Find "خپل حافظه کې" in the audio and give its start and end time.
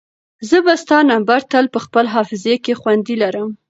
1.85-2.73